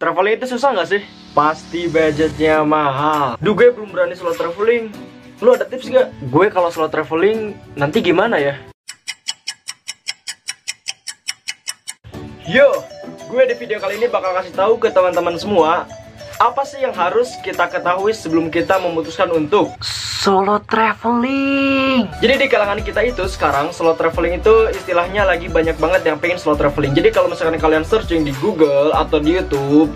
traveling 0.00 0.40
itu 0.40 0.48
susah 0.56 0.72
nggak 0.72 0.88
sih? 0.88 1.02
Pasti 1.36 1.84
budgetnya 1.84 2.64
mahal. 2.64 3.36
Duh 3.36 3.52
gue 3.52 3.68
belum 3.68 3.92
berani 3.92 4.16
solo 4.16 4.32
traveling. 4.32 4.88
Lu 5.44 5.52
ada 5.52 5.68
tips 5.68 5.92
gak? 5.92 6.08
Gue 6.32 6.48
kalau 6.48 6.72
solo 6.72 6.88
traveling 6.88 7.52
nanti 7.76 8.00
gimana 8.00 8.40
ya? 8.40 8.56
Yo, 12.48 12.80
gue 13.28 13.42
di 13.44 13.54
video 13.60 13.76
kali 13.76 14.00
ini 14.00 14.08
bakal 14.08 14.32
kasih 14.40 14.56
tahu 14.56 14.80
ke 14.80 14.88
teman-teman 14.88 15.36
semua 15.36 15.84
apa 16.40 16.64
sih 16.64 16.80
yang 16.80 16.96
harus 16.96 17.36
kita 17.44 17.68
ketahui 17.68 18.16
sebelum 18.16 18.48
kita 18.48 18.80
memutuskan 18.80 19.28
untuk 19.28 19.76
solo 19.84 20.56
traveling. 20.64 22.08
Jadi 22.16 22.34
di 22.40 22.46
kalangan 22.48 22.80
kita 22.80 23.04
itu 23.04 23.28
sekarang 23.28 23.76
solo 23.76 23.92
traveling 23.92 24.40
itu 24.40 24.72
istilahnya 24.72 25.28
lagi 25.28 25.52
banyak 25.52 25.76
banget 25.76 26.00
yang 26.08 26.16
pengen 26.16 26.40
solo 26.40 26.56
traveling. 26.56 26.96
Jadi 26.96 27.12
kalau 27.12 27.28
misalkan 27.28 27.60
kalian 27.60 27.84
searching 27.84 28.24
di 28.24 28.32
Google 28.40 28.88
atau 28.96 29.20
di 29.20 29.36
YouTube, 29.36 29.92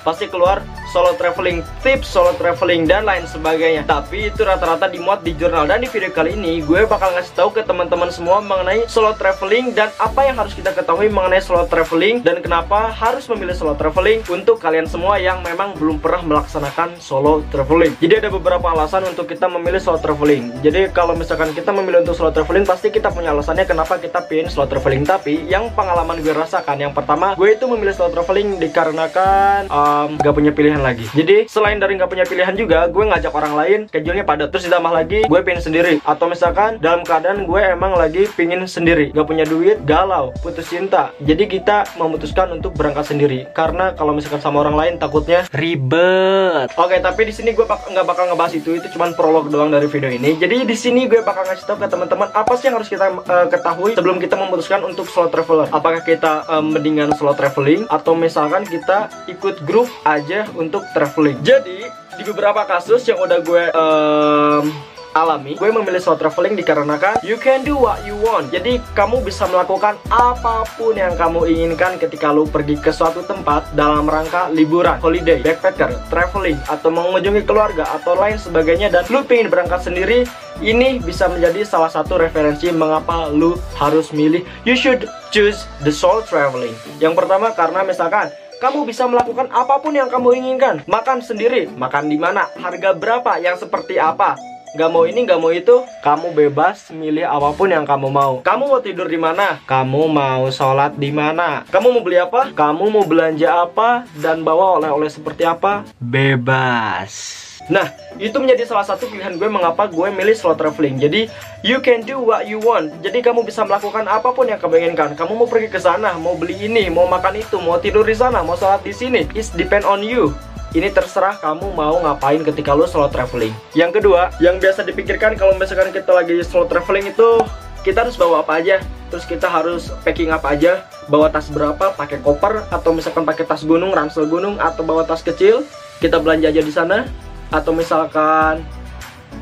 pasti 0.00 0.24
keluar 0.32 0.64
solo 0.92 1.16
traveling 1.16 1.64
tips, 1.80 2.12
solo 2.12 2.36
traveling 2.36 2.84
dan 2.84 3.08
lain 3.08 3.24
sebagainya. 3.24 3.88
Tapi 3.88 4.28
itu 4.28 4.44
rata-rata 4.44 4.92
dimuat 4.92 5.24
di 5.24 5.32
jurnal 5.32 5.64
dan 5.64 5.80
di 5.80 5.88
video 5.88 6.12
kali 6.12 6.36
ini 6.36 6.60
gue 6.60 6.84
bakal 6.84 7.16
ngasih 7.16 7.32
tahu 7.32 7.48
ke 7.56 7.64
teman-teman 7.64 8.12
semua 8.12 8.44
mengenai 8.44 8.84
solo 8.92 9.16
traveling 9.16 9.72
dan 9.72 9.88
apa 9.96 10.28
yang 10.28 10.36
harus 10.36 10.52
kita 10.52 10.76
ketahui 10.76 11.08
mengenai 11.08 11.40
solo 11.40 11.64
traveling 11.64 12.20
dan 12.20 12.44
kenapa 12.44 12.92
harus 12.92 13.24
memilih 13.32 13.56
solo 13.56 13.72
traveling 13.72 14.20
untuk 14.28 14.60
kalian 14.60 14.84
semua 14.84 15.16
yang 15.16 15.40
memang 15.40 15.72
belum 15.80 15.96
pernah 15.96 16.20
melaksanakan 16.20 17.00
solo 17.00 17.40
traveling. 17.48 17.96
Jadi 17.96 18.20
ada 18.20 18.28
beberapa 18.28 18.68
alasan 18.68 19.08
untuk 19.08 19.32
kita 19.32 19.48
memilih 19.48 19.80
solo 19.80 19.96
traveling. 19.96 20.52
Jadi 20.60 20.92
kalau 20.92 21.16
misalkan 21.16 21.56
kita 21.56 21.72
memilih 21.72 22.04
untuk 22.04 22.20
solo 22.20 22.28
traveling 22.36 22.68
pasti 22.68 22.92
kita 22.92 23.08
punya 23.08 23.32
alasannya 23.32 23.64
kenapa 23.64 23.96
kita 23.96 24.28
pilih 24.28 24.52
solo 24.52 24.68
traveling. 24.68 25.08
Tapi 25.08 25.48
yang 25.48 25.72
pengalaman 25.72 26.20
gue 26.20 26.36
rasakan 26.36 26.76
yang 26.76 26.92
pertama 26.92 27.32
gue 27.32 27.56
itu 27.56 27.64
memilih 27.64 27.96
solo 27.96 28.12
traveling 28.12 28.60
dikarenakan 28.60 29.72
um, 29.72 30.20
gak 30.20 30.34
punya 30.36 30.52
pilihan 30.52 30.81
lagi. 30.82 31.06
Jadi 31.14 31.46
selain 31.46 31.78
dari 31.78 31.96
nggak 31.96 32.10
punya 32.10 32.26
pilihan 32.26 32.54
juga 32.58 32.90
gue 32.90 33.04
ngajak 33.06 33.32
orang 33.32 33.54
lain 33.54 33.80
schedule-nya 33.88 34.26
padat. 34.26 34.48
Terus 34.50 34.66
ditambah 34.68 34.92
lagi 34.92 35.18
gue 35.26 35.40
pengen 35.40 35.62
sendiri. 35.62 35.94
Atau 36.02 36.26
misalkan 36.26 36.82
dalam 36.82 37.06
keadaan 37.06 37.46
gue 37.46 37.60
emang 37.62 37.94
lagi 37.94 38.26
pingin 38.34 38.66
sendiri. 38.66 39.14
Gak 39.14 39.28
punya 39.28 39.46
duit 39.46 39.84
galau 39.86 40.34
putus 40.42 40.68
cinta. 40.68 41.14
Jadi 41.22 41.46
kita 41.46 41.86
memutuskan 41.96 42.50
untuk 42.52 42.74
berangkat 42.74 43.14
sendiri. 43.14 43.46
Karena 43.54 43.94
kalau 43.94 44.16
misalkan 44.16 44.42
sama 44.42 44.64
orang 44.66 44.74
lain 44.74 44.94
takutnya 44.98 45.46
ribet. 45.54 46.72
Oke 46.74 46.98
tapi 46.98 47.28
di 47.28 47.34
sini 47.34 47.54
gue 47.54 47.64
bak 47.68 47.86
nggak 47.86 48.06
bakal 48.08 48.24
ngebahas 48.32 48.52
itu. 48.56 48.74
Itu 48.80 48.88
cuma 48.96 49.12
prolog 49.12 49.52
doang 49.52 49.68
dari 49.68 49.86
video 49.86 50.08
ini. 50.08 50.34
Jadi 50.40 50.64
di 50.64 50.76
sini 50.76 51.06
gue 51.06 51.20
bakal 51.22 51.44
ngasih 51.46 51.68
tahu 51.68 51.76
ke 51.84 51.86
teman-teman 51.86 52.32
apa 52.32 52.52
sih 52.56 52.72
yang 52.72 52.80
harus 52.80 52.88
kita 52.88 53.12
uh, 53.12 53.46
ketahui 53.52 53.92
sebelum 53.92 54.16
kita 54.16 54.34
memutuskan 54.40 54.80
untuk 54.82 55.04
solo 55.12 55.28
traveler? 55.28 55.68
Apakah 55.68 56.00
kita 56.00 56.48
um, 56.48 56.72
mendingan 56.72 57.12
solo 57.14 57.36
traveling? 57.36 57.84
Atau 57.92 58.16
misalkan 58.16 58.64
kita 58.64 59.12
ikut 59.28 59.60
grup 59.68 59.92
aja 60.08 60.48
untuk 60.56 60.71
traveling. 60.96 61.36
Jadi 61.44 61.84
di 62.16 62.22
beberapa 62.24 62.64
kasus 62.64 63.04
yang 63.08 63.20
udah 63.20 63.38
gue 63.40 63.64
um, 63.72 64.64
alami 65.12 65.54
Gue 65.56 65.68
memilih 65.68 66.00
solo 66.00 66.16
traveling 66.16 66.56
dikarenakan 66.56 67.20
You 67.20 67.36
can 67.36 67.62
do 67.62 67.76
what 67.76 68.02
you 68.04 68.16
want. 68.20 68.50
Jadi 68.50 68.80
kamu 68.96 69.22
bisa 69.22 69.44
melakukan 69.48 70.00
apa 70.08 70.64
pun 70.76 70.96
yang 70.96 71.14
kamu 71.14 71.48
inginkan 71.48 72.00
ketika 72.00 72.32
lu 72.32 72.48
pergi 72.48 72.80
ke 72.80 72.90
suatu 72.90 73.24
tempat 73.24 73.72
Dalam 73.76 74.08
rangka 74.08 74.48
liburan, 74.50 74.98
holiday, 74.98 75.40
backpacker, 75.44 75.92
traveling 76.08 76.58
Atau 76.66 76.92
mengunjungi 76.92 77.44
keluarga 77.44 77.86
atau 77.92 78.16
lain 78.16 78.40
sebagainya 78.40 78.88
Dan 78.92 79.04
lu 79.12 79.22
pengen 79.24 79.52
berangkat 79.52 79.84
sendiri 79.84 80.24
Ini 80.60 81.00
bisa 81.00 81.28
menjadi 81.28 81.64
salah 81.64 81.90
satu 81.90 82.20
referensi 82.20 82.70
mengapa 82.70 83.26
lu 83.32 83.58
harus 83.74 84.14
milih. 84.14 84.46
You 84.62 84.78
should 84.78 85.10
choose 85.34 85.66
the 85.82 85.90
solo 85.90 86.22
traveling. 86.22 86.76
Yang 87.02 87.18
pertama 87.18 87.50
karena 87.50 87.82
misalkan 87.82 88.30
kamu 88.62 88.86
bisa 88.86 89.10
melakukan 89.10 89.50
apa 89.50 89.82
pun 89.82 89.90
yang 89.90 90.06
kamu 90.06 90.38
inginkan. 90.38 90.86
Makan 90.86 91.18
sendiri, 91.18 91.66
makan 91.74 92.06
di 92.06 92.14
mana, 92.14 92.46
harga 92.62 92.94
berapa, 92.94 93.42
yang 93.42 93.58
seperti 93.58 93.98
apa. 93.98 94.38
Gak 94.78 94.88
mau 94.88 95.02
ini, 95.02 95.26
gak 95.26 95.42
mau 95.42 95.50
itu, 95.50 95.82
kamu 96.00 96.30
bebas 96.30 96.94
milih 96.94 97.26
apa 97.26 97.50
pun 97.58 97.74
yang 97.74 97.82
kamu 97.82 98.08
mau. 98.08 98.38
Kamu 98.46 98.70
mau 98.70 98.78
tidur 98.78 99.10
di 99.10 99.18
mana? 99.18 99.58
Kamu 99.66 100.06
mau 100.06 100.46
sholat 100.48 100.94
di 100.94 101.10
mana? 101.10 101.66
Kamu 101.74 101.90
mau 101.90 102.06
beli 102.06 102.22
apa? 102.22 102.54
Kamu 102.54 102.86
mau 102.86 103.02
belanja 103.02 103.66
apa? 103.66 104.06
Dan 104.14 104.46
bawa 104.46 104.78
oleh-oleh 104.78 105.10
seperti 105.10 105.42
apa? 105.42 105.82
Bebas. 105.98 107.51
Nah, 107.70 107.94
itu 108.18 108.34
menjadi 108.42 108.66
salah 108.66 108.82
satu 108.82 109.06
pilihan 109.06 109.38
gue 109.38 109.46
mengapa 109.46 109.86
gue 109.86 110.08
milih 110.10 110.34
solo 110.34 110.58
traveling. 110.58 110.98
Jadi, 110.98 111.30
you 111.62 111.78
can 111.78 112.02
do 112.02 112.18
what 112.18 112.46
you 112.50 112.58
want. 112.58 112.90
Jadi, 113.04 113.22
kamu 113.22 113.46
bisa 113.46 113.62
melakukan 113.62 114.06
apa 114.10 114.34
pun 114.34 114.50
yang 114.50 114.58
kamu 114.58 114.82
inginkan. 114.82 115.14
Kamu 115.14 115.38
mau 115.38 115.46
pergi 115.46 115.70
ke 115.70 115.78
sana, 115.78 116.18
mau 116.18 116.34
beli 116.34 116.66
ini, 116.66 116.90
mau 116.90 117.06
makan 117.06 117.38
itu, 117.38 117.62
mau 117.62 117.78
tidur 117.78 118.02
di 118.02 118.18
sana, 118.18 118.42
mau 118.42 118.58
sholat 118.58 118.82
di 118.82 118.90
sini. 118.90 119.30
It's 119.36 119.54
depend 119.54 119.86
on 119.86 120.02
you. 120.02 120.34
Ini 120.72 120.88
terserah 120.88 121.36
kamu 121.36 121.76
mau 121.76 122.00
ngapain 122.00 122.40
ketika 122.48 122.72
lu 122.72 122.88
solo 122.88 123.06
traveling. 123.12 123.52
Yang 123.76 124.00
kedua, 124.00 124.32
yang 124.40 124.56
biasa 124.56 124.88
dipikirkan 124.88 125.36
kalau 125.36 125.52
misalkan 125.60 125.92
kita 125.92 126.10
lagi 126.16 126.40
solo 126.40 126.64
traveling 126.64 127.12
itu 127.12 127.44
kita 127.82 128.06
harus 128.06 128.14
bawa 128.14 128.46
apa 128.46 128.62
aja 128.62 128.78
terus 129.10 129.26
kita 129.26 129.50
harus 129.50 129.90
packing 130.06 130.30
apa 130.30 130.54
aja 130.54 130.86
bawa 131.10 131.28
tas 131.28 131.50
berapa 131.50 131.92
pakai 131.92 132.22
koper 132.22 132.64
atau 132.70 132.94
misalkan 132.94 133.26
pakai 133.26 133.44
tas 133.44 133.66
gunung 133.66 133.90
ransel 133.90 134.24
gunung 134.24 134.56
atau 134.56 134.86
bawa 134.86 135.02
tas 135.02 135.20
kecil 135.20 135.66
kita 135.98 136.22
belanja 136.22 136.48
aja 136.48 136.62
di 136.62 136.72
sana 136.72 137.10
atau 137.52 137.70
misalkan 137.76 138.64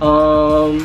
um, 0.03 0.83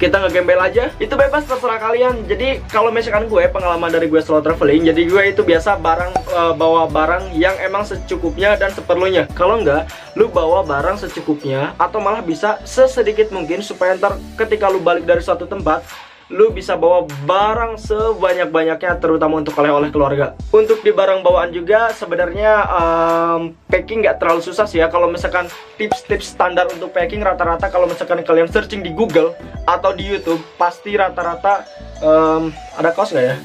kita 0.00 0.16
ngegembel 0.16 0.56
aja 0.56 0.88
itu 0.96 1.12
bebas 1.12 1.44
terserah 1.44 1.76
kalian. 1.76 2.24
Jadi 2.24 2.64
kalau 2.72 2.88
misalkan 2.88 3.28
gue 3.28 3.44
pengalaman 3.52 3.92
dari 3.92 4.08
gue 4.08 4.16
solo 4.24 4.40
traveling 4.40 4.88
jadi 4.88 5.02
gue 5.04 5.22
itu 5.36 5.44
biasa 5.44 5.76
barang 5.76 6.12
uh, 6.32 6.54
bawa 6.56 6.88
barang 6.88 7.36
yang 7.36 7.52
emang 7.60 7.84
secukupnya 7.84 8.56
dan 8.56 8.72
seperlunya. 8.72 9.28
Kalau 9.36 9.60
enggak 9.60 9.92
lu 10.16 10.32
bawa 10.32 10.64
barang 10.64 11.04
secukupnya 11.04 11.76
atau 11.76 12.00
malah 12.00 12.24
bisa 12.24 12.56
sesedikit 12.64 13.28
mungkin 13.28 13.60
supaya 13.60 13.92
ntar 14.00 14.16
ketika 14.40 14.72
lu 14.72 14.80
balik 14.80 15.04
dari 15.04 15.20
suatu 15.20 15.44
tempat 15.44 15.84
lu 16.30 16.54
bisa 16.54 16.78
bawa 16.78 17.10
barang 17.26 17.74
sebanyak-banyaknya 17.82 19.02
terutama 19.02 19.42
untuk 19.42 19.58
oleh-oleh 19.58 19.90
keluarga. 19.90 20.38
Untuk 20.54 20.80
di 20.86 20.94
barang 20.94 21.26
bawaan 21.26 21.50
juga 21.50 21.90
sebenarnya 21.90 22.70
um, 22.70 23.42
packing 23.66 24.06
nggak 24.06 24.22
terlalu 24.22 24.40
susah 24.40 24.64
sih 24.70 24.78
ya. 24.78 24.86
Kalau 24.86 25.10
misalkan 25.10 25.50
tips-tips 25.74 26.30
standar 26.38 26.70
untuk 26.70 26.94
packing 26.94 27.20
rata-rata 27.20 27.66
kalau 27.66 27.90
misalkan 27.90 28.22
kalian 28.22 28.46
searching 28.46 28.80
di 28.86 28.94
Google 28.94 29.34
atau 29.66 29.90
di 29.90 30.06
YouTube 30.06 30.38
pasti 30.54 30.94
rata-rata 30.94 31.66
um, 31.98 32.54
ada 32.78 32.94
kaos 32.94 33.10
nggak 33.10 33.26
ya? 33.26 33.36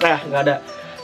Nah 0.00 0.18
nggak 0.24 0.42
ada. 0.48 0.56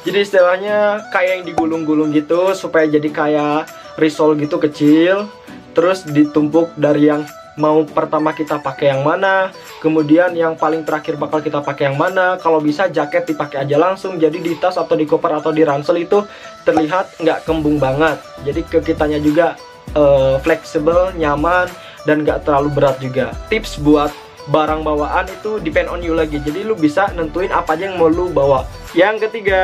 Jadi 0.09 0.19
istilahnya 0.25 1.05
kayak 1.13 1.31
yang 1.37 1.45
digulung-gulung 1.45 2.09
gitu 2.17 2.57
supaya 2.57 2.89
jadi 2.89 3.09
kayak 3.13 3.69
risol 4.01 4.33
gitu 4.41 4.57
kecil 4.57 5.29
terus 5.77 6.03
ditumpuk 6.09 6.73
dari 6.75 7.13
yang 7.13 7.23
mau 7.59 7.83
pertama 7.85 8.31
kita 8.33 8.63
pakai 8.63 8.95
yang 8.95 9.03
mana 9.03 9.51
kemudian 9.79 10.35
yang 10.35 10.59
paling 10.59 10.83
terakhir 10.83 11.15
bakal 11.17 11.39
kita 11.43 11.63
pakai 11.63 11.91
yang 11.91 11.99
mana. 11.99 12.37
Kalau 12.39 12.59
bisa 12.59 12.91
jaket 12.91 13.27
dipakai 13.31 13.65
aja 13.67 13.77
langsung. 13.79 14.19
Jadi 14.19 14.43
di 14.43 14.55
tas 14.59 14.77
atau 14.77 14.95
di 14.99 15.07
koper 15.07 15.39
atau 15.39 15.55
di 15.55 15.63
ransel 15.63 16.03
itu 16.03 16.23
terlihat 16.67 17.19
nggak 17.23 17.47
kembung 17.47 17.79
banget. 17.79 18.19
Jadi 18.43 18.61
ke 18.67 18.79
kitanya 18.83 19.19
juga 19.23 19.55
uh, 19.95 20.37
fleksibel 20.43 21.15
nyaman 21.15 21.71
dan 22.05 22.27
nggak 22.27 22.45
terlalu 22.47 22.69
berat 22.75 22.97
juga. 22.99 23.35
Tips 23.51 23.79
buat 23.83 24.11
barang 24.49 24.81
bawaan 24.81 25.29
itu 25.29 25.63
depend 25.63 25.89
on 25.89 26.03
you 26.03 26.15
lagi. 26.15 26.43
Jadi 26.43 26.67
lu 26.67 26.75
bisa 26.75 27.11
nentuin 27.15 27.51
apa 27.55 27.79
aja 27.79 27.89
yang 27.89 27.97
mau 28.01 28.11
lu 28.11 28.31
bawa 28.31 28.67
yang 28.99 29.15
ketiga 29.23 29.63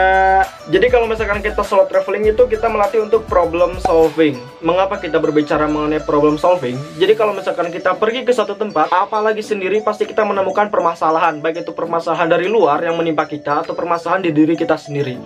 jadi 0.71 0.87
kalau 0.95 1.11
misalkan 1.11 1.43
kita 1.43 1.67
solo 1.67 1.91
traveling 1.91 2.31
itu 2.31 2.47
kita 2.47 2.71
melatih 2.71 3.03
untuk 3.03 3.27
problem 3.27 3.83
solving. 3.83 4.39
Mengapa 4.62 5.03
kita 5.03 5.19
berbicara 5.19 5.67
mengenai 5.67 5.99
problem 6.06 6.39
solving? 6.39 6.78
Jadi 7.03 7.19
kalau 7.19 7.34
misalkan 7.34 7.75
kita 7.75 7.99
pergi 7.99 8.23
ke 8.23 8.31
suatu 8.31 8.55
tempat 8.55 8.94
apalagi 8.94 9.43
sendiri 9.43 9.83
pasti 9.83 10.06
kita 10.06 10.23
menemukan 10.23 10.71
permasalahan. 10.71 11.43
Baik 11.43 11.67
itu 11.67 11.75
permasalahan 11.75 12.31
dari 12.31 12.47
luar 12.47 12.78
yang 12.87 12.94
menimpa 12.94 13.27
kita 13.27 13.67
atau 13.67 13.75
permasalahan 13.75 14.23
di 14.23 14.31
diri 14.31 14.55
kita 14.55 14.78
sendiri 14.78 15.19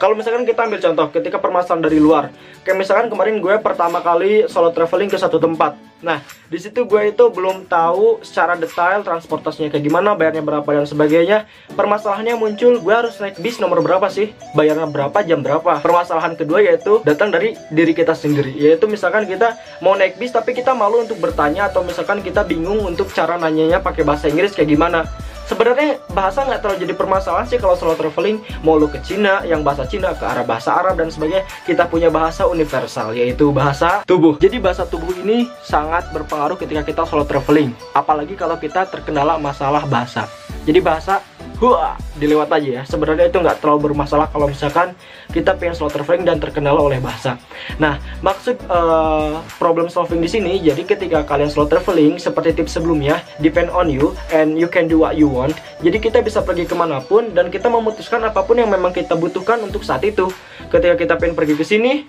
kalau 0.00 0.14
misalkan 0.18 0.44
kita 0.44 0.66
ambil 0.66 0.80
contoh 0.80 1.06
ketika 1.14 1.36
permasalahan 1.38 1.82
dari 1.84 1.98
luar 1.98 2.30
kayak 2.62 2.78
misalkan 2.78 3.06
kemarin 3.12 3.38
gue 3.38 3.54
pertama 3.60 4.00
kali 4.00 4.46
solo 4.46 4.70
traveling 4.70 5.10
ke 5.10 5.18
satu 5.18 5.36
tempat 5.36 5.76
Nah, 6.04 6.20
di 6.52 6.60
situ 6.60 6.84
gue 6.84 7.16
itu 7.16 7.24
belum 7.32 7.64
tahu 7.64 8.20
secara 8.20 8.60
detail 8.60 9.00
transportasinya 9.00 9.72
kayak 9.72 9.84
gimana, 9.88 10.12
bayarnya 10.12 10.44
berapa 10.44 10.68
dan 10.68 10.84
sebagainya. 10.84 11.48
Permasalahannya 11.72 12.36
muncul, 12.36 12.76
gue 12.76 12.94
harus 12.94 13.16
naik 13.24 13.40
bis 13.40 13.56
nomor 13.56 13.80
berapa 13.80 14.04
sih? 14.12 14.36
Bayarnya 14.52 14.84
berapa, 14.84 15.16
jam 15.24 15.40
berapa? 15.40 15.80
Permasalahan 15.80 16.36
kedua 16.36 16.60
yaitu 16.60 17.00
datang 17.08 17.32
dari 17.32 17.56
diri 17.72 17.96
kita 17.96 18.12
sendiri. 18.12 18.52
Yaitu 18.52 18.84
misalkan 18.84 19.24
kita 19.24 19.56
mau 19.80 19.96
naik 19.96 20.20
bis 20.20 20.36
tapi 20.36 20.52
kita 20.52 20.76
malu 20.76 21.08
untuk 21.08 21.16
bertanya 21.16 21.72
atau 21.72 21.80
misalkan 21.80 22.20
kita 22.20 22.44
bingung 22.44 22.84
untuk 22.84 23.08
cara 23.16 23.40
nanyanya 23.40 23.80
pakai 23.80 24.04
bahasa 24.04 24.28
Inggris 24.28 24.52
kayak 24.52 24.76
gimana 24.76 25.08
sebenarnya 25.48 26.00
bahasa 26.12 26.44
nggak 26.44 26.60
terlalu 26.60 26.78
jadi 26.88 26.94
permasalahan 26.96 27.46
sih 27.48 27.60
kalau 27.60 27.76
solo 27.76 27.94
traveling 27.96 28.40
mau 28.64 28.76
lu 28.80 28.88
ke 28.88 29.00
Cina 29.04 29.44
yang 29.44 29.60
bahasa 29.60 29.84
Cina 29.84 30.16
ke 30.16 30.24
arah 30.24 30.44
bahasa 30.44 30.74
Arab 30.76 31.00
dan 31.00 31.08
sebagainya 31.12 31.44
kita 31.68 31.88
punya 31.88 32.08
bahasa 32.08 32.48
universal 32.48 33.12
yaitu 33.16 33.52
bahasa 33.52 34.02
tubuh. 34.08 34.36
Jadi 34.40 34.58
bahasa 34.60 34.88
tubuh 34.88 35.12
ini 35.14 35.48
sangat 35.62 36.08
berpengaruh 36.12 36.56
ketika 36.56 36.82
kita 36.84 37.02
solo 37.04 37.24
traveling 37.28 37.72
apalagi 37.92 38.34
kalau 38.34 38.56
kita 38.56 38.88
terkendala 38.88 39.36
masalah 39.36 39.84
bahasa. 39.86 40.26
Jadi 40.64 40.80
bahasa 40.80 41.20
Wah, 41.62 41.94
dilewat 42.18 42.50
aja 42.50 42.68
ya. 42.68 42.82
Sebenarnya 42.82 43.30
itu 43.30 43.38
nggak 43.38 43.62
terlalu 43.62 43.90
bermasalah 43.90 44.26
kalau 44.26 44.50
misalkan 44.50 44.90
kita 45.30 45.54
pengen 45.54 45.78
slow 45.78 45.86
traveling 45.86 46.26
dan 46.26 46.42
terkenal 46.42 46.74
oleh 46.82 46.98
bahasa. 46.98 47.38
Nah, 47.78 48.02
maksud 48.26 48.58
uh, 48.66 49.38
problem 49.62 49.86
solving 49.86 50.18
di 50.18 50.26
sini, 50.26 50.58
jadi 50.58 50.82
ketika 50.82 51.22
kalian 51.22 51.46
slow 51.46 51.70
traveling 51.70 52.18
seperti 52.18 52.58
tips 52.58 52.74
sebelumnya, 52.74 53.22
depend 53.38 53.70
on 53.70 53.86
you 53.86 54.18
and 54.34 54.58
you 54.58 54.66
can 54.66 54.90
do 54.90 54.98
what 54.98 55.14
you 55.14 55.30
want. 55.30 55.54
Jadi 55.78 56.02
kita 56.02 56.26
bisa 56.26 56.42
pergi 56.42 56.66
ke 56.66 56.74
mana 56.74 56.98
pun 56.98 57.30
dan 57.30 57.54
kita 57.54 57.70
memutuskan 57.70 58.26
apa 58.26 58.42
pun 58.42 58.58
yang 58.58 58.68
memang 58.68 58.90
kita 58.90 59.14
butuhkan 59.14 59.62
untuk 59.62 59.86
saat 59.86 60.02
itu. 60.02 60.26
Ketika 60.74 60.98
kita 60.98 61.14
pengen 61.22 61.38
pergi 61.38 61.54
ke 61.54 61.62
sini, 61.62 62.02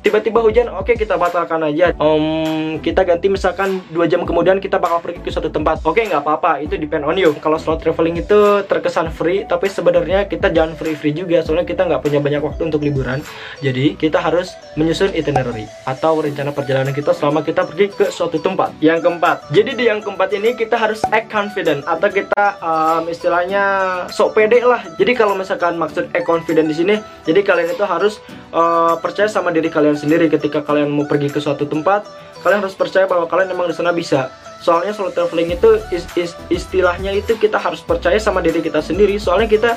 tiba-tiba 0.00 0.40
hujan 0.40 0.68
oke 0.72 0.88
okay, 0.88 0.94
kita 0.96 1.20
batalkan 1.20 1.60
aja. 1.64 1.92
Um, 2.00 2.80
kita 2.80 3.04
ganti 3.04 3.28
misalkan 3.28 3.84
dua 3.92 4.08
jam 4.08 4.24
kemudian 4.24 4.56
kita 4.58 4.80
bakal 4.80 5.04
pergi 5.04 5.20
ke 5.20 5.30
suatu 5.32 5.52
tempat. 5.52 5.84
Oke 5.84 6.00
okay, 6.00 6.04
nggak 6.08 6.24
apa-apa 6.24 6.64
itu 6.64 6.80
depend 6.80 7.04
on 7.04 7.16
you. 7.20 7.36
Kalau 7.38 7.60
slow 7.60 7.76
traveling 7.76 8.16
itu 8.20 8.64
terkesan 8.64 9.12
free 9.12 9.44
tapi 9.44 9.68
sebenarnya 9.68 10.24
kita 10.26 10.48
jangan 10.48 10.76
free-free 10.76 11.12
juga 11.12 11.44
soalnya 11.44 11.68
kita 11.68 11.84
nggak 11.84 12.00
punya 12.00 12.20
banyak 12.20 12.40
waktu 12.40 12.62
untuk 12.72 12.80
liburan. 12.80 13.20
Jadi 13.60 13.96
kita 13.96 14.18
harus 14.20 14.56
menyusun 14.74 15.12
itinerary 15.12 15.68
atau 15.84 16.20
rencana 16.20 16.50
perjalanan 16.56 16.96
kita 16.96 17.12
selama 17.12 17.44
kita 17.44 17.68
pergi 17.68 17.92
ke 17.92 18.06
suatu 18.08 18.40
tempat. 18.40 18.72
Yang 18.80 19.04
keempat 19.04 19.36
jadi 19.52 19.70
di 19.76 19.84
yang 19.84 20.00
keempat 20.00 20.32
ini 20.32 20.56
kita 20.56 20.80
harus 20.80 21.04
act 21.12 21.28
confident 21.28 21.84
atau 21.84 22.08
kita 22.08 22.44
um, 22.64 23.04
istilahnya 23.12 23.62
sok 24.08 24.32
pede 24.32 24.64
lah. 24.64 24.80
Jadi 24.96 25.12
kalau 25.12 25.36
misalkan 25.36 25.76
maksud 25.76 26.08
act 26.16 26.24
confident 26.24 26.66
di 26.72 26.76
sini 26.76 26.94
jadi 27.28 27.44
kalian 27.44 27.76
itu 27.76 27.84
harus 27.84 28.16
uh, 28.54 28.94
percaya 28.98 29.26
sama 29.26 29.50
diri 29.54 29.70
kalian 29.70 29.98
sendiri. 29.98 30.30
Ketika 30.30 30.62
kalian 30.62 30.90
mau 30.90 31.06
pergi 31.06 31.30
ke 31.30 31.38
suatu 31.42 31.66
tempat 31.66 32.06
kalian 32.40 32.64
harus 32.64 32.76
percaya 32.76 33.04
bahwa 33.04 33.28
kalian 33.28 33.52
memang 33.52 33.68
di 33.68 33.76
sana 33.76 33.92
bisa. 33.92 34.32
Soalnya 34.60 34.92
solo 34.92 35.08
traveling 35.08 35.56
itu 35.56 35.80
is, 35.88 36.04
is, 36.20 36.36
istilahnya 36.52 37.16
itu 37.16 37.32
kita 37.36 37.56
harus 37.56 37.80
percaya 37.80 38.20
sama 38.20 38.44
diri 38.44 38.60
kita 38.60 38.84
sendiri. 38.84 39.16
Soalnya 39.16 39.48
kita 39.48 39.70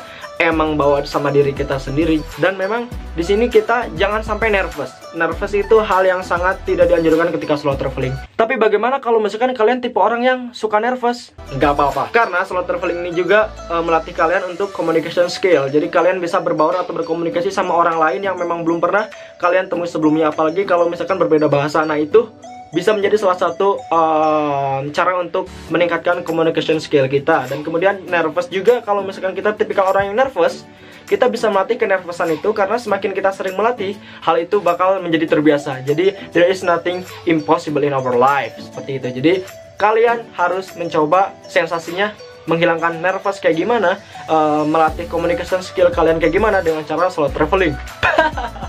emang 0.44 0.75
bawa 0.75 1.04
sama 1.07 1.31
diri 1.31 1.56
kita 1.56 1.80
sendiri. 1.80 2.19
Dan 2.40 2.60
memang 2.60 2.92
di 3.16 3.24
sini 3.24 3.48
kita 3.48 3.94
jangan 3.95 4.19
sampai 4.25 4.51
nervous. 4.51 4.92
Nervous 5.13 5.54
itu 5.54 5.80
hal 5.80 6.04
yang 6.04 6.25
sangat 6.25 6.60
tidak 6.66 6.90
dianjurkan 6.90 7.31
ketika 7.31 7.56
solo 7.56 7.78
traveling. 7.78 8.12
Tapi 8.36 8.57
bagaimana 8.60 8.98
kalau 9.00 9.22
misalkan 9.22 9.54
kalian 9.54 9.80
tipe 9.80 9.95
orang 10.01 10.22
yang 10.25 10.40
suka 10.51 10.81
nervous? 10.81 11.31
Nggak 11.56 11.72
apa-apa. 11.78 12.04
Karena 12.12 12.44
solo 12.44 12.66
traveling 12.68 13.06
ini 13.06 13.12
juga 13.13 13.54
uh, 13.69 13.80
melatih 13.86 14.12
kalian 14.12 14.51
untuk 14.51 14.74
communication 14.74 15.30
skill. 15.30 15.69
Jadi 15.69 15.88
kalian 15.88 16.19
bisa 16.19 16.42
berbaur 16.42 16.75
atau 16.75 16.92
berkomunikasi 16.92 17.54
sama 17.54 17.78
orang 17.78 18.01
lain 18.01 18.22
yang 18.25 18.36
memang 18.36 18.66
belum 18.66 18.81
pernah 18.81 19.07
kalian 19.40 19.69
temui 19.69 19.88
sebelumnya. 19.88 20.34
Apalagi 20.34 20.66
kalau 20.68 20.90
misalkan 20.90 21.16
berbeda 21.22 21.45
bahasa. 21.48 21.86
Nah 21.86 22.01
itu 22.01 22.28
bisa 22.73 22.91
menjadi 22.91 23.21
salah 23.21 23.37
satu 23.37 23.77
um, 23.87 24.89
cara 24.89 25.21
untuk 25.21 25.45
meningkatkan 25.69 26.25
communication 26.25 26.81
skill 26.81 27.05
kita. 27.05 27.45
Dan 27.45 27.61
kemudian 27.61 28.01
nervous 28.09 28.49
juga 28.49 28.81
kalau 28.81 29.05
misalkan 29.05 29.37
kita 29.37 29.53
tipikal 29.53 29.93
orang 29.93 30.11
yang 30.11 30.17
nervous 30.17 30.65
kita 31.03 31.27
bisa 31.27 31.51
melatih 31.51 31.75
kenervosan 31.77 32.31
itu 32.33 32.49
karena 32.55 32.79
semakin 32.79 33.11
kita 33.11 33.29
sering 33.35 33.59
melatih 33.59 33.93
hal 34.23 34.39
itu 34.39 34.57
bakal 34.63 34.97
menjadi 35.03 35.37
terbiasa. 35.37 35.85
Jadi 35.85 36.15
there 36.33 36.49
is 36.49 36.65
nothing 36.65 37.05
impossible 37.29 37.83
in 37.85 37.93
our 37.93 38.15
life. 38.17 38.55
Seperti 38.57 38.97
itu. 38.97 39.07
Jadi 39.21 39.33
kalian 39.77 40.25
harus 40.33 40.73
mencoba 40.73 41.35
sensasinya 41.45 42.15
menghilangkan 42.47 42.99
nervous 42.99 43.39
kayak 43.39 43.55
gimana 43.55 43.99
uh, 44.27 44.67
melatih 44.67 45.07
communication 45.07 45.63
skill 45.63 45.87
kalian 45.91 46.19
kayak 46.19 46.35
gimana 46.35 46.59
dengan 46.59 46.83
cara 46.83 47.07
solo 47.07 47.31
traveling 47.31 47.71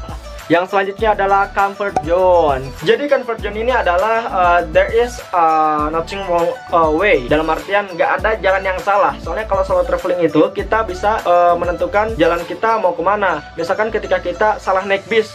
Yang 0.52 0.76
selanjutnya 0.76 1.16
adalah 1.16 1.48
comfort 1.56 1.96
zone. 2.04 2.68
Jadi 2.84 3.08
comfort 3.08 3.40
zone 3.40 3.56
ini 3.56 3.72
adalah 3.72 4.28
uh, 4.28 4.60
there 4.76 4.92
is 4.92 5.16
uh, 5.32 5.88
nothing 5.88 6.20
wrong 6.28 6.52
uh, 6.68 6.92
way. 6.92 7.24
Dalam 7.24 7.48
artian 7.48 7.88
nggak 7.88 8.20
ada 8.20 8.36
jalan 8.44 8.60
yang 8.60 8.76
salah. 8.84 9.16
Soalnya 9.24 9.48
kalau 9.48 9.64
solo 9.64 9.88
traveling 9.88 10.20
itu 10.28 10.44
kita 10.52 10.84
bisa 10.84 11.24
uh, 11.24 11.56
menentukan 11.56 12.12
jalan 12.20 12.44
kita 12.44 12.76
mau 12.76 12.92
ke 12.92 13.00
mana. 13.00 13.40
Misalkan 13.56 13.88
ketika 13.88 14.20
kita 14.20 14.60
salah 14.60 14.84
naik 14.84 15.08
bis, 15.08 15.32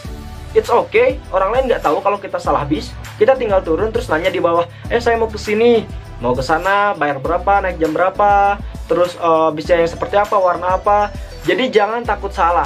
it's 0.54 0.70
okay. 0.70 1.18
Orang 1.34 1.58
lain 1.58 1.66
nggak 1.66 1.82
tahu 1.82 1.98
kalau 1.98 2.22
kita 2.22 2.38
salah 2.38 2.62
bis. 2.62 2.94
Kita 3.18 3.34
tinggal 3.34 3.66
turun 3.66 3.90
terus 3.90 4.06
nanya 4.06 4.30
di 4.30 4.38
bawah, 4.38 4.64
eh 4.88 5.02
saya 5.02 5.18
mau 5.20 5.28
ke 5.28 5.36
sini, 5.36 5.84
mau 6.24 6.32
ke 6.32 6.40
sana, 6.40 6.96
bayar 6.96 7.20
berapa, 7.20 7.60
naik 7.60 7.76
jam 7.76 7.92
berapa, 7.92 8.56
terus 8.88 9.12
uh, 9.20 9.52
bisnya 9.52 9.76
yang 9.82 9.90
seperti 9.90 10.16
apa, 10.16 10.40
warna 10.40 10.80
apa. 10.80 11.12
Jadi 11.44 11.68
jangan 11.68 12.00
takut 12.00 12.32
salah 12.32 12.64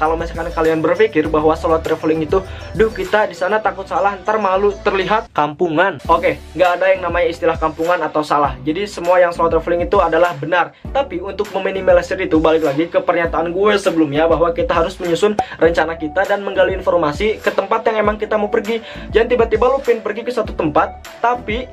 kalau 0.00 0.16
misalkan 0.16 0.48
kalian 0.48 0.80
berpikir 0.80 1.28
bahwa 1.28 1.52
solo 1.52 1.76
traveling 1.84 2.24
itu 2.24 2.40
duh 2.72 2.88
kita 2.88 3.28
di 3.28 3.36
sana 3.36 3.60
takut 3.60 3.84
salah 3.84 4.16
ntar 4.24 4.40
malu 4.40 4.72
terlihat 4.80 5.28
kampungan. 5.36 6.00
Oke 6.08 6.40
okay, 6.40 6.56
nggak 6.56 6.70
ada 6.80 6.86
yang 6.96 7.04
namanya 7.04 7.28
istilah 7.28 7.60
kampungan 7.60 8.00
atau 8.00 8.24
salah. 8.24 8.56
Jadi 8.64 8.88
semua 8.88 9.20
yang 9.20 9.36
solo 9.36 9.52
traveling 9.52 9.84
itu 9.84 10.00
adalah 10.00 10.32
benar. 10.32 10.72
Tapi 10.88 11.20
untuk 11.20 11.52
meminimalisir 11.52 12.16
itu 12.24 12.40
balik 12.40 12.64
lagi 12.64 12.88
ke 12.88 12.96
pernyataan 12.96 13.52
gue 13.52 13.72
sebelumnya 13.76 14.24
bahwa 14.24 14.48
kita 14.56 14.72
harus 14.72 14.96
menyusun 14.96 15.36
rencana 15.60 16.00
kita 16.00 16.24
dan 16.24 16.40
menggali 16.40 16.72
informasi 16.72 17.36
ke 17.36 17.52
tempat 17.52 17.84
yang 17.92 18.08
emang 18.08 18.16
kita 18.16 18.40
mau 18.40 18.48
pergi. 18.48 18.80
Jangan 19.12 19.28
tiba-tiba 19.28 19.68
lu 19.68 19.84
pin 19.84 20.00
pergi 20.00 20.24
ke 20.24 20.32
satu 20.32 20.56
tempat 20.56 20.96
tapi 21.20 21.68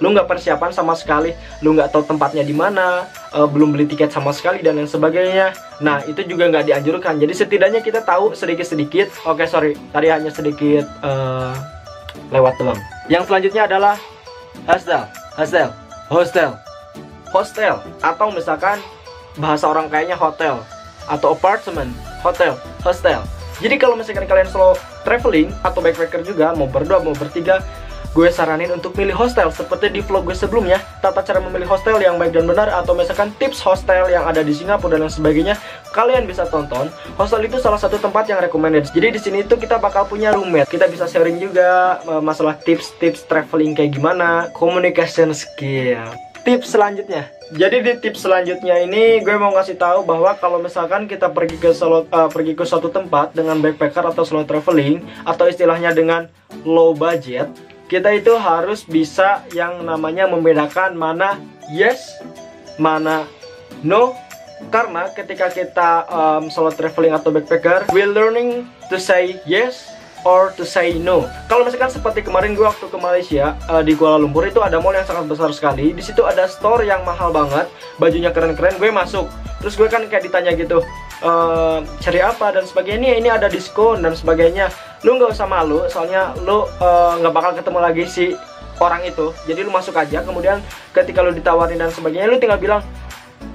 lu 0.00 0.16
nggak 0.16 0.26
persiapan 0.26 0.72
sama 0.72 0.96
sekali. 0.96 1.36
Lu 1.60 1.76
nggak 1.76 1.92
tahu 1.92 2.02
tempatnya 2.08 2.40
di 2.40 2.56
mana 2.56 3.04
uh, 3.36 3.46
belum 3.46 3.76
beli 3.76 3.84
tiket 3.86 4.10
sama 4.10 4.32
sekali 4.32 4.64
dan 4.64 4.80
lain 4.80 4.88
sebagainya. 4.88 5.52
Nah 5.84 6.02
itu 6.08 6.24
juga 6.24 6.48
nggak 6.48 6.66
dianjurkan. 6.66 7.20
Jadi 7.20 7.32
setidaknya 7.36 7.80
kita 7.84 8.00
tahu 8.00 8.32
sedikit 8.32 8.64
sedikit 8.66 9.08
oke 9.28 9.40
okay, 9.40 9.46
sorry. 9.46 9.72
Tadi 9.92 10.08
hanya 10.08 10.32
sedikit 10.32 10.88
uh, 11.04 11.52
lewat 12.32 12.56
doang 12.58 12.80
yang 13.10 13.26
selanjutnya 13.26 13.66
adalah 13.66 13.98
hostel. 14.64 15.02
Hostel. 15.34 15.68
Hostel. 16.06 16.50
Hostel. 17.34 17.76
Atau 17.98 18.30
misalkan 18.30 18.78
bahasa 19.34 19.66
orang 19.66 19.90
kayaknya 19.90 20.14
hotel 20.14 20.62
atau 21.10 21.34
apartemen 21.34 21.90
hotel. 22.22 22.54
Hostel. 22.86 23.20
Jadi 23.60 23.76
kalau 23.76 23.98
misalkan 23.98 24.24
kalian 24.24 24.48
solo 24.48 24.78
traveling 25.04 25.50
atau 25.60 25.82
backpacker 25.82 26.24
juga 26.24 26.54
mau 26.56 26.70
berdua 26.70 27.02
mau 27.02 27.12
bertiga 27.12 27.60
gue 28.10 28.26
saranin 28.34 28.74
untuk 28.74 28.98
milih 28.98 29.14
hostel 29.14 29.54
seperti 29.54 29.94
di 29.94 30.02
vlog 30.02 30.26
gue 30.26 30.34
sebelumnya 30.34 30.82
tata 30.98 31.22
cara 31.22 31.38
memilih 31.38 31.70
hostel 31.70 31.94
yang 32.02 32.18
baik 32.18 32.34
dan 32.34 32.50
benar 32.50 32.66
atau 32.74 32.98
misalkan 32.98 33.30
tips 33.38 33.62
hostel 33.62 34.10
yang 34.10 34.26
ada 34.26 34.42
di 34.42 34.50
Singapura 34.50 34.98
dan 34.98 35.06
lain 35.06 35.14
sebagainya 35.14 35.54
kalian 35.94 36.26
bisa 36.26 36.46
tonton. 36.50 36.90
Hostel 37.14 37.46
itu 37.46 37.62
salah 37.62 37.78
satu 37.78 38.02
tempat 38.02 38.26
yang 38.26 38.42
recommended. 38.42 38.90
Jadi 38.90 39.14
di 39.14 39.20
sini 39.22 39.38
itu 39.46 39.54
kita 39.54 39.78
bakal 39.78 40.06
punya 40.06 40.34
roommate. 40.34 40.70
Kita 40.70 40.90
bisa 40.90 41.06
sharing 41.06 41.38
juga 41.38 42.02
eh, 42.02 42.22
masalah 42.22 42.58
tips-tips 42.58 43.26
traveling 43.30 43.78
kayak 43.78 43.94
gimana 43.94 44.50
communication 44.58 45.30
skill. 45.30 46.10
Tips 46.42 46.72
selanjutnya. 46.72 47.28
Jadi 47.52 47.82
di 47.82 47.92
tips 47.98 48.24
selanjutnya 48.24 48.80
ini 48.80 49.20
gue 49.20 49.36
mau 49.36 49.52
ngasih 49.52 49.76
tahu 49.76 50.06
bahwa 50.06 50.32
kalau 50.38 50.62
misalkan 50.62 51.04
kita 51.10 51.28
pergi 51.28 51.58
ke 51.58 51.74
solo, 51.74 52.06
uh, 52.08 52.30
pergi 52.30 52.54
ke 52.54 52.62
suatu 52.62 52.88
tempat 52.88 53.34
dengan 53.34 53.58
backpacker 53.58 54.06
atau 54.06 54.22
solo 54.22 54.46
traveling 54.46 55.02
atau 55.26 55.50
istilahnya 55.50 55.90
dengan 55.90 56.30
low 56.62 56.94
budget 56.94 57.50
kita 57.90 58.14
itu 58.14 58.30
harus 58.38 58.86
bisa 58.86 59.42
yang 59.50 59.82
namanya 59.82 60.30
membedakan 60.30 60.94
mana 60.94 61.42
yes, 61.74 62.22
mana 62.78 63.26
no. 63.82 64.14
Karena 64.70 65.10
ketika 65.10 65.50
kita 65.50 66.06
um, 66.06 66.52
solo 66.52 66.70
traveling 66.70 67.10
atau 67.10 67.34
backpacker, 67.34 67.90
we 67.90 68.06
learning 68.06 68.68
to 68.86 69.00
say 69.00 69.42
yes 69.42 69.90
or 70.22 70.52
to 70.54 70.62
say 70.62 70.94
no. 71.00 71.26
Kalau 71.48 71.66
misalkan 71.66 71.90
seperti 71.90 72.20
kemarin 72.22 72.52
gue 72.52 72.62
waktu 72.62 72.86
ke 72.86 72.98
Malaysia 73.00 73.56
uh, 73.66 73.80
di 73.80 73.96
Kuala 73.96 74.20
Lumpur 74.20 74.44
itu 74.46 74.60
ada 74.60 74.76
mall 74.78 74.94
yang 74.94 75.08
sangat 75.08 75.26
besar 75.26 75.50
sekali. 75.50 75.96
Di 75.96 76.04
situ 76.04 76.22
ada 76.22 76.44
store 76.46 76.86
yang 76.86 77.02
mahal 77.02 77.32
banget, 77.32 77.66
bajunya 77.96 78.30
keren-keren. 78.30 78.76
Gue 78.76 78.92
masuk, 78.92 79.26
terus 79.64 79.74
gue 79.74 79.88
kan 79.88 80.04
kayak 80.06 80.28
ditanya 80.28 80.52
gitu, 80.54 80.84
uh, 81.24 81.80
cari 82.00 82.20
apa 82.20 82.52
dan 82.54 82.64
sebagainya. 82.64 83.16
Ini 83.16 83.28
ada 83.40 83.46
diskon 83.48 84.04
dan 84.04 84.12
sebagainya. 84.12 84.72
Lu 85.06 85.16
nggak 85.16 85.32
usah 85.32 85.48
malu 85.48 85.88
soalnya 85.88 86.36
lu 86.44 86.68
eh, 86.68 87.12
nggak 87.24 87.32
uh, 87.32 87.36
bakal 87.36 87.56
ketemu 87.56 87.78
lagi 87.80 88.04
si 88.04 88.24
orang 88.84 89.00
itu. 89.08 89.32
Jadi 89.48 89.64
lu 89.64 89.72
masuk 89.72 89.96
aja 89.96 90.20
kemudian 90.20 90.60
ketika 90.92 91.24
lu 91.24 91.32
ditawarin 91.32 91.80
dan 91.80 91.88
sebagainya 91.88 92.28
lu 92.28 92.36
tinggal 92.36 92.60
bilang 92.60 92.82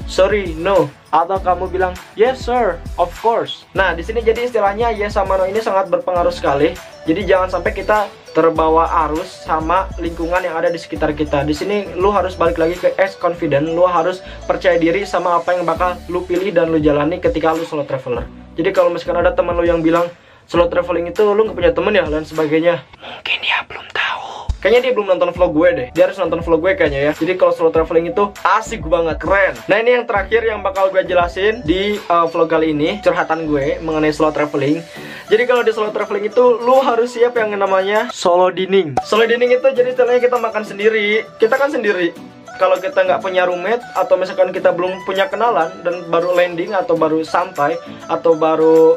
sorry 0.10 0.58
no. 0.58 0.90
Atau 1.14 1.38
kamu 1.38 1.70
bilang 1.70 1.94
yes 2.18 2.42
sir 2.50 2.82
of 2.98 3.14
course. 3.22 3.70
Nah 3.78 3.94
di 3.94 4.02
sini 4.02 4.26
jadi 4.26 4.50
istilahnya 4.50 4.90
yes 4.98 5.14
sama 5.14 5.38
no 5.38 5.46
ini 5.46 5.62
sangat 5.62 5.86
berpengaruh 5.94 6.34
sekali. 6.34 6.74
Jadi 7.06 7.22
jangan 7.30 7.54
sampai 7.54 7.78
kita 7.78 8.10
terbawa 8.36 9.08
arus 9.08 9.48
sama 9.48 9.88
lingkungan 9.96 10.44
yang 10.44 10.60
ada 10.60 10.68
di 10.68 10.76
sekitar 10.76 11.16
kita. 11.16 11.48
Di 11.48 11.56
sini 11.56 11.96
lu 11.96 12.12
harus 12.12 12.36
balik 12.36 12.60
lagi 12.60 12.76
ke 12.76 12.92
S 13.00 13.16
confident. 13.16 13.72
Lu 13.72 13.88
harus 13.88 14.20
percaya 14.44 14.76
diri 14.76 15.08
sama 15.08 15.40
apa 15.40 15.56
yang 15.56 15.64
bakal 15.64 15.96
lu 16.12 16.28
pilih 16.28 16.52
dan 16.52 16.68
lu 16.68 16.84
jalani 16.84 17.24
ketika 17.24 17.56
lu 17.56 17.64
solo 17.64 17.88
traveler. 17.88 18.28
Jadi 18.60 18.70
kalau 18.76 18.92
misalkan 18.92 19.24
ada 19.24 19.32
teman 19.32 19.56
lu 19.56 19.64
yang 19.64 19.80
bilang 19.80 20.12
solo 20.44 20.68
traveling 20.68 21.10
itu 21.10 21.24
lu 21.32 21.48
gak 21.48 21.56
punya 21.56 21.72
temen 21.72 21.96
ya 21.96 22.04
dan 22.04 22.28
sebagainya. 22.28 22.84
Mungkin 23.00 23.38
dia 23.40 23.64
belum 23.72 23.88
tahu. 23.96 24.52
Kayaknya 24.60 24.82
dia 24.82 24.92
belum 24.98 25.08
nonton 25.16 25.30
vlog 25.32 25.52
gue 25.56 25.70
deh. 25.72 25.88
Dia 25.96 26.04
harus 26.12 26.18
nonton 26.20 26.42
vlog 26.44 26.60
gue 26.60 26.74
kayaknya 26.76 27.00
ya. 27.08 27.12
Jadi 27.16 27.40
kalau 27.40 27.56
solo 27.56 27.72
traveling 27.72 28.12
itu 28.12 28.24
asik 28.44 28.84
banget, 28.84 29.16
keren. 29.22 29.54
Nah 29.72 29.78
ini 29.80 29.96
yang 29.96 30.06
terakhir 30.10 30.42
yang 30.44 30.60
bakal 30.60 30.92
gue 30.92 31.08
jelasin 31.08 31.64
di 31.64 32.02
uh, 32.12 32.28
vlog 32.28 32.52
kali 32.52 32.76
ini 32.76 33.00
Curhatan 33.00 33.48
gue 33.48 33.80
mengenai 33.80 34.12
solo 34.12 34.36
traveling 34.36 34.84
Jadi 35.26 35.44
kalau 35.50 35.66
di 35.66 35.74
solo 35.74 35.90
traveling 35.90 36.30
itu 36.30 36.44
Lu 36.62 36.82
harus 36.86 37.18
siap 37.18 37.34
yang 37.34 37.58
namanya 37.58 38.14
solo 38.14 38.54
dining. 38.54 38.94
Solo 39.02 39.26
dining 39.26 39.50
itu 39.50 39.68
jadi 39.74 39.90
istilahnya 39.94 40.22
kita 40.22 40.38
makan 40.38 40.62
sendiri. 40.62 41.26
Kita 41.42 41.58
kan 41.58 41.74
sendiri. 41.74 42.14
Kalau 42.56 42.80
kita 42.80 43.04
nggak 43.04 43.20
punya 43.20 43.44
roommate 43.44 43.84
atau 43.98 44.16
misalkan 44.16 44.56
kita 44.56 44.72
belum 44.72 45.04
punya 45.04 45.28
kenalan 45.28 45.68
dan 45.84 46.08
baru 46.08 46.32
landing 46.32 46.72
atau 46.72 46.96
baru 46.96 47.20
sampai 47.26 47.76
atau 48.08 48.32
baru 48.38 48.96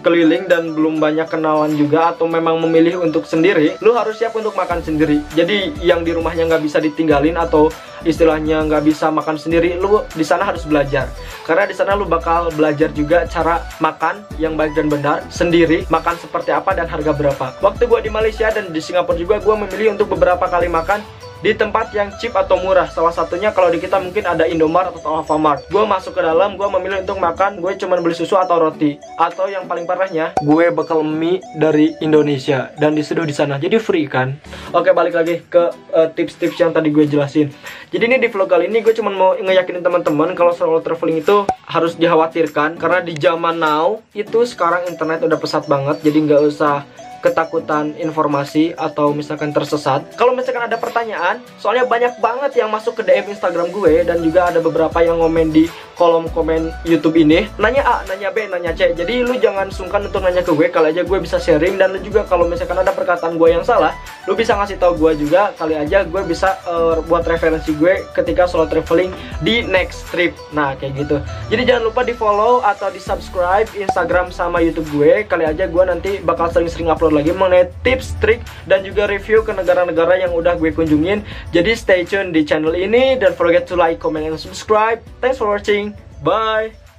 keliling 0.00 0.48
dan 0.48 0.72
belum 0.72 1.02
banyak 1.02 1.28
kenalan 1.28 1.74
juga 1.76 2.14
atau 2.14 2.30
memang 2.30 2.56
memilih 2.62 3.02
untuk 3.04 3.26
sendiri, 3.28 3.76
lu 3.84 3.92
harus 3.92 4.16
siap 4.16 4.32
untuk 4.38 4.56
makan 4.56 4.80
sendiri. 4.80 5.20
Jadi 5.36 5.76
yang 5.84 6.06
di 6.06 6.14
rumahnya 6.16 6.48
nggak 6.48 6.62
bisa 6.64 6.78
ditinggalin 6.80 7.36
atau 7.36 7.68
istilahnya 8.06 8.64
nggak 8.64 8.86
bisa 8.86 9.12
makan 9.12 9.36
sendiri, 9.36 9.76
lu 9.76 10.00
di 10.16 10.24
sana 10.24 10.48
harus 10.48 10.64
belajar. 10.64 11.12
Karena 11.44 11.68
di 11.68 11.76
sana 11.76 11.92
lu 11.92 12.08
bakal 12.08 12.48
belajar 12.54 12.88
juga 12.96 13.28
cara 13.28 13.60
makan 13.82 14.24
yang 14.40 14.56
baik 14.56 14.72
dan 14.72 14.88
benar 14.88 15.18
sendiri, 15.28 15.84
makan 15.92 16.16
seperti 16.16 16.54
apa 16.54 16.72
dan 16.72 16.88
harga 16.88 17.12
berapa. 17.12 17.46
Waktu 17.60 17.84
gua 17.84 18.00
di 18.00 18.08
Malaysia 18.08 18.48
dan 18.48 18.72
di 18.72 18.80
Singapura 18.80 19.18
juga 19.18 19.36
gua 19.44 19.58
memilih 19.60 19.98
untuk 19.98 20.16
beberapa 20.16 20.48
kali 20.48 20.70
makan 20.72 21.04
di 21.40 21.56
tempat 21.56 21.92
yang 21.96 22.12
cheap 22.20 22.36
atau 22.36 22.60
murah. 22.60 22.88
Salah 22.92 23.12
satunya 23.12 23.48
kalau 23.52 23.72
di 23.72 23.80
kita 23.80 23.96
mungkin 23.96 24.28
ada 24.28 24.44
Indomaret 24.44 24.92
atau 24.92 25.20
Alfamart. 25.20 25.64
Gue 25.72 25.84
masuk 25.88 26.16
ke 26.16 26.22
dalam, 26.22 26.60
gue 26.60 26.68
memilih 26.78 27.00
untuk 27.04 27.16
makan, 27.16 27.60
gue 27.60 27.72
cuma 27.80 27.96
beli 28.00 28.12
susu 28.12 28.36
atau 28.36 28.60
roti. 28.60 29.00
Atau 29.16 29.48
yang 29.48 29.64
paling 29.64 29.88
parahnya, 29.88 30.36
gue 30.44 30.64
bakal 30.72 31.00
mie 31.00 31.40
dari 31.56 31.96
Indonesia 32.04 32.72
dan 32.76 32.92
diseduh 32.92 33.24
di 33.24 33.32
sana. 33.32 33.56
Jadi 33.56 33.80
free 33.80 34.04
kan? 34.04 34.36
Oke, 34.76 34.92
balik 34.92 35.16
lagi 35.16 35.40
ke 35.48 35.72
eh, 35.96 36.08
tips-tips 36.12 36.60
uh, 36.60 36.60
yang 36.68 36.70
tadi 36.76 36.92
gue 36.92 37.04
jelasin. 37.08 37.48
Jadi 37.90 38.04
ini 38.06 38.16
di 38.22 38.28
vlog 38.30 38.46
kali 38.46 38.70
ini 38.70 38.84
gue 38.84 38.94
cuma 38.94 39.10
mau 39.10 39.34
ngeyakinin 39.34 39.82
teman-teman 39.82 40.36
kalau 40.38 40.54
solo 40.54 40.78
traveling 40.78 41.24
itu 41.24 41.42
harus 41.66 41.98
dikhawatirkan 41.98 42.78
karena 42.78 43.02
di 43.02 43.18
zaman 43.18 43.58
now 43.58 43.98
itu 44.14 44.46
sekarang 44.46 44.86
internet 44.86 45.26
udah 45.26 45.38
pesat 45.38 45.66
banget, 45.66 45.98
jadi 46.02 46.18
nggak 46.22 46.42
usah 46.46 46.86
ketakutan 47.20 47.92
informasi 47.96 48.72
atau 48.74 49.12
misalkan 49.12 49.52
tersesat. 49.52 50.04
Kalau 50.16 50.32
misalkan 50.32 50.66
ada 50.66 50.80
pertanyaan, 50.80 51.44
soalnya 51.60 51.84
banyak 51.84 52.16
banget 52.18 52.60
yang 52.60 52.72
masuk 52.72 53.00
ke 53.00 53.02
DM 53.06 53.32
Instagram 53.32 53.68
gue 53.70 54.04
dan 54.08 54.24
juga 54.24 54.48
ada 54.48 54.60
beberapa 54.60 54.98
yang 55.04 55.20
ngomen 55.20 55.52
di 55.52 55.68
kolom 56.00 56.32
komen 56.32 56.72
YouTube 56.88 57.20
ini. 57.20 57.44
Nanya 57.60 57.84
A, 57.84 57.96
nanya 58.08 58.32
B, 58.32 58.48
nanya 58.48 58.72
C. 58.72 58.96
Jadi 58.96 59.20
lu 59.20 59.36
jangan 59.36 59.68
sungkan 59.68 60.08
untuk 60.08 60.24
nanya 60.24 60.40
ke 60.40 60.48
gue, 60.56 60.72
kali 60.72 60.96
aja 60.96 61.04
gue 61.04 61.18
bisa 61.20 61.36
sharing 61.36 61.76
dan 61.76 61.92
lu 61.92 62.00
juga 62.00 62.24
kalau 62.24 62.48
misalkan 62.48 62.80
ada 62.80 62.88
perkataan 62.96 63.36
gue 63.36 63.48
yang 63.52 63.60
salah, 63.60 63.92
lu 64.24 64.32
bisa 64.32 64.56
ngasih 64.56 64.80
tahu 64.80 64.96
gue 64.96 65.28
juga, 65.28 65.52
kali 65.60 65.76
aja 65.76 66.08
gue 66.08 66.22
bisa 66.24 66.56
uh, 66.64 67.04
buat 67.04 67.28
referensi 67.28 67.76
gue 67.76 68.00
ketika 68.16 68.48
solo 68.48 68.64
traveling 68.64 69.12
di 69.44 69.60
next 69.60 70.08
trip. 70.08 70.32
Nah, 70.56 70.72
kayak 70.80 71.04
gitu. 71.04 71.20
Jadi 71.52 71.62
jangan 71.68 71.92
lupa 71.92 72.00
di 72.00 72.16
follow 72.16 72.64
atau 72.64 72.88
di 72.88 72.96
subscribe 72.96 73.68
Instagram 73.76 74.32
sama 74.32 74.64
YouTube 74.64 74.88
gue. 74.96 75.28
Kali 75.28 75.44
aja 75.44 75.68
gue 75.68 75.84
nanti 75.84 76.16
bakal 76.24 76.48
sering-sering 76.48 76.88
upload 76.88 77.09
upload 77.10 77.26
lagi 77.26 77.34
mengenai 77.34 77.66
tips, 77.82 78.14
trik, 78.22 78.40
dan 78.70 78.86
juga 78.86 79.10
review 79.10 79.42
ke 79.42 79.50
negara-negara 79.50 80.22
yang 80.22 80.30
udah 80.30 80.54
gue 80.54 80.70
kunjungin. 80.70 81.26
Jadi 81.50 81.74
stay 81.74 82.06
tune 82.06 82.30
di 82.30 82.46
channel 82.46 82.78
ini 82.78 83.18
dan 83.18 83.34
forget 83.34 83.66
to 83.66 83.74
like, 83.74 83.98
comment, 83.98 84.30
and 84.30 84.38
subscribe. 84.38 85.02
Thanks 85.18 85.42
for 85.42 85.50
watching. 85.50 85.90
Bye. 86.22 86.89